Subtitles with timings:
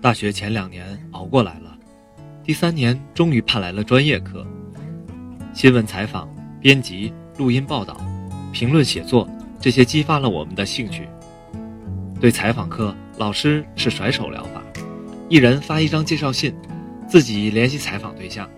[0.00, 1.76] 大学前两年熬过来了，
[2.44, 4.46] 第三年终于盼来了专业课。
[5.52, 6.28] 新闻采访、
[6.60, 8.00] 编辑、录音报道、
[8.52, 9.28] 评论写作，
[9.60, 11.08] 这些激发了我们的兴趣。
[12.20, 14.62] 对采访课，老师是甩手疗法，
[15.28, 16.54] 一人发一张介绍信，
[17.08, 18.48] 自己联系采访对象。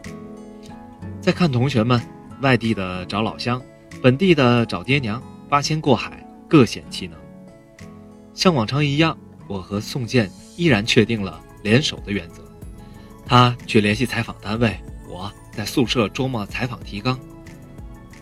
[1.22, 1.98] 再看同学们，
[2.42, 3.60] 外地的找老乡，
[4.02, 7.18] 本地的找爹娘，八仙过海，各显其能。
[8.34, 9.16] 像往常一样，
[9.48, 10.30] 我和宋健
[10.60, 12.42] 依然确定了联手的原则。
[13.24, 17.18] 他去联系采访单位，我在宿舍琢磨采访提纲。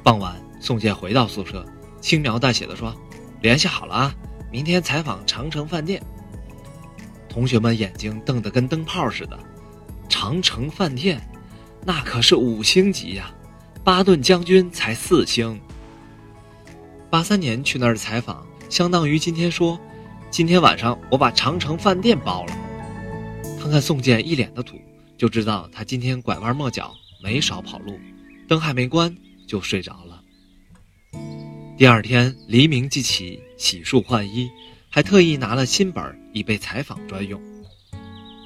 [0.04, 1.66] 傍晚，宋健回到宿舍，
[2.00, 2.94] 轻描淡写的说
[3.42, 4.14] ：“联系好了啊，
[4.52, 6.00] 明天采访长城饭店。”
[7.28, 9.36] 同学们眼睛瞪得跟灯泡似的。
[10.08, 11.20] 长城饭店，
[11.84, 13.34] 那可是五星级呀，
[13.82, 15.60] 巴顿将军才四星。
[17.10, 19.76] 八三年去那儿采访，相当于今天说。
[20.30, 22.52] 今天晚上我把长城饭店包了。
[23.58, 24.76] 看看宋健一脸的土，
[25.16, 27.98] 就知道他今天拐弯抹角，没少跑路。
[28.46, 29.14] 灯还没关
[29.46, 30.22] 就睡着了。
[31.76, 34.50] 第二天黎明即起，洗漱换衣，
[34.90, 37.40] 还特意拿了新本以备采访专用。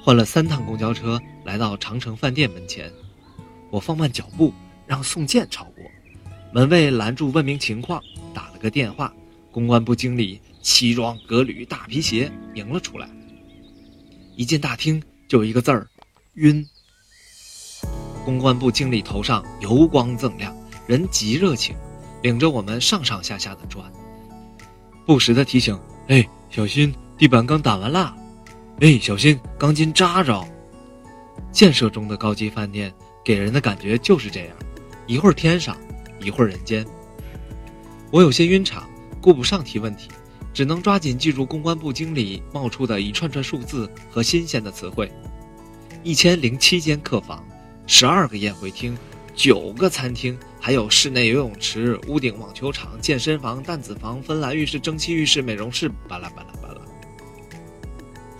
[0.03, 2.91] 换了三趟公交车，来到长城饭店门前，
[3.69, 4.53] 我放慢脚步，
[4.87, 5.83] 让宋健超过。
[6.53, 8.01] 门卫拦住问明情况，
[8.33, 9.13] 打了个电话，
[9.51, 10.39] 公关部经理。
[10.63, 13.07] 西装革履，大皮鞋迎了出来。
[14.37, 15.85] 一进大厅，就一个字儿：
[16.35, 16.65] 晕。
[18.23, 20.55] 公关部经理头上油光锃亮，
[20.87, 21.75] 人极热情，
[22.21, 23.91] 领着我们上上下下的转，
[25.05, 28.15] 不时的提醒：“哎，小心地板刚打完蜡！
[28.79, 30.47] 哎，小心钢筋扎着。”
[31.51, 32.91] 建设中的高级饭店
[33.23, 34.55] 给人的感觉就是这样，
[35.07, 35.77] 一会儿天上，
[36.21, 36.85] 一会儿人间。
[38.11, 38.89] 我有些晕场，
[39.21, 40.09] 顾不上提问题。
[40.53, 45.11] 只能抓紧记住公关部经理冒出的一串串数字和新鲜的词汇：
[46.03, 47.43] 一千零七间客房，
[47.87, 48.95] 十二个宴会厅，
[49.33, 56.75] 九个餐厅，还有室内游泳池、屋顶网球场、健身房、弹子房、芬兰浴室、蒸汽浴室、美容室，巴拉巴拉巴拉。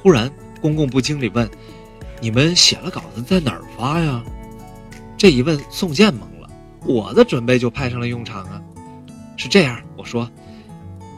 [0.01, 0.31] 忽然，
[0.61, 1.49] 公共部经理问
[2.21, 4.23] ：“你们写了稿子在哪儿发呀？”
[5.17, 6.49] 这一问，宋健懵了，
[6.85, 8.61] 我的准备就派上了用场啊！
[9.35, 10.29] 是这样，我说。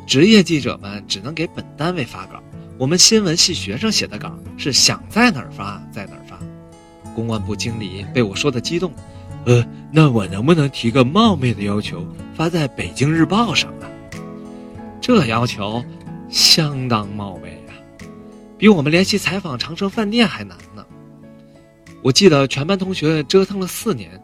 [0.05, 2.41] 职业记者们只能给本单位发稿，
[2.77, 6.39] 我们新闻系学生写的稿是想在哪儿发在哪儿发。
[7.15, 8.93] 公关部经理被我说的激动，
[9.45, 12.05] 呃，那我能不能提个冒昧的要求，
[12.35, 13.89] 发在北京日报上啊？
[15.01, 15.83] 这要求
[16.29, 17.73] 相当冒昧啊，
[18.59, 20.85] 比我们联系采访长城饭店还难呢。
[22.03, 24.21] 我记得全班同学折腾了四年，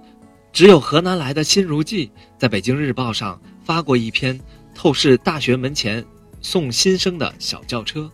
[0.53, 4.40] 只有河南来的辛如记在北京日报上发过一篇。
[4.81, 6.03] 透视大学门前
[6.42, 8.12] 送新生的小轿车，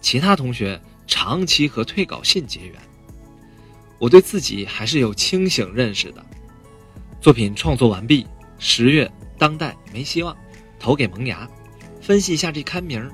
[0.00, 2.72] 其他同学长期和退稿信结缘。
[3.98, 6.24] 我对自己还是有清醒认识的。
[7.20, 8.26] 作品创作完毕，
[8.58, 10.34] 十月当代没希望，
[10.78, 11.46] 投给萌芽。
[12.00, 13.06] 分析一下这刊名，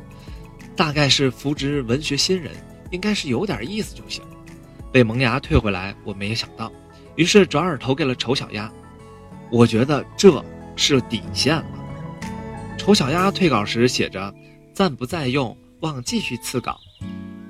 [0.77, 2.53] 大概是扶植文学新人，
[2.93, 4.23] 应该是有点意思就行。
[4.93, 6.71] 被萌芽退回来，我没想到，
[7.17, 8.73] 于是转而投给了丑小鸭。
[9.51, 10.41] 我觉得这
[10.77, 11.82] 是底线了。
[12.83, 14.35] 丑小鸭退稿时写着
[14.75, 16.81] “暂不再用，望继续赐稿”，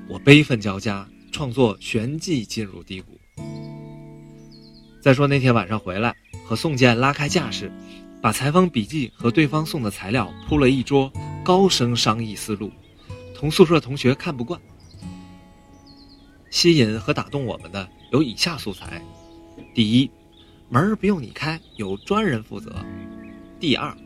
[0.07, 3.19] 我悲愤交加，创作旋即进入低谷。
[5.01, 7.73] 再说那天晚上回来，和宋健拉开架势，
[8.21, 11.11] 把采访笔记和对方送的材料铺了一桌，
[11.43, 12.71] 高声商议思路，
[13.35, 14.61] 同宿舍同学看不惯。
[16.51, 19.03] 吸引和打动我们的有以下素材：
[19.73, 20.11] 第一，
[20.69, 22.71] 门儿不用你开，有专人负责；
[23.59, 23.97] 第二。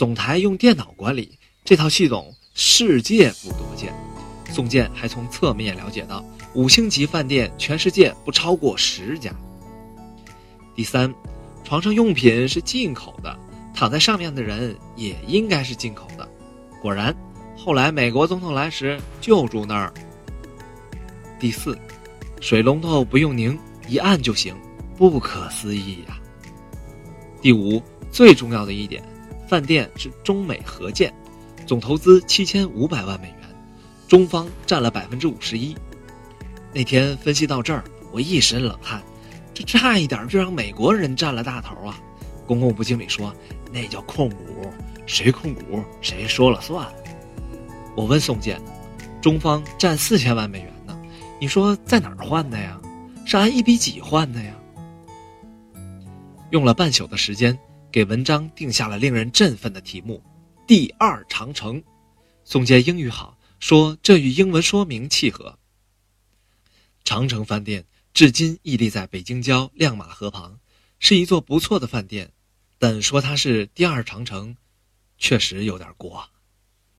[0.00, 3.92] 总台用电脑管理这套系统，世界不多见。
[4.50, 6.24] 宋健还从侧面了解到，
[6.54, 9.30] 五星级饭店全世界不超过十家。
[10.74, 11.14] 第三，
[11.64, 13.38] 床上用品是进口的，
[13.74, 16.26] 躺在上面的人也应该是进口的。
[16.80, 17.14] 果然，
[17.54, 19.92] 后来美国总统来时就住那儿。
[21.38, 21.78] 第四，
[22.40, 24.56] 水龙头不用拧，一按就行，
[24.96, 26.18] 不可思议呀。
[27.42, 29.04] 第五，最重要的一点。
[29.50, 31.12] 饭店是中美合建，
[31.66, 33.48] 总投资七千五百万美元，
[34.06, 35.76] 中方占了百分之五十一。
[36.72, 37.82] 那天分析到这儿，
[38.12, 39.02] 我一身冷汗，
[39.52, 41.98] 这差一点就让美国人占了大头啊！
[42.46, 43.34] 公共部经理说
[43.74, 44.70] ：“那叫控股，
[45.04, 46.86] 谁控股谁说了算。”
[47.96, 48.62] 我问宋健
[49.20, 50.96] ：“中方占四千万美元呢，
[51.40, 52.80] 你说在哪儿换的呀？
[53.26, 54.54] 是按一比几换的呀？”
[56.50, 57.58] 用了半宿的时间。
[57.92, 60.22] 给文章定下了令人振奋的题目，
[60.64, 61.82] 《第二长城》。
[62.44, 65.58] 宋健英语好，说这与英文说明契合。
[67.02, 67.84] 长城饭店
[68.14, 70.60] 至今屹立在北京郊亮马河旁，
[71.00, 72.30] 是一座不错的饭店，
[72.78, 74.56] 但说它是第二长城，
[75.18, 76.28] 确实有点过。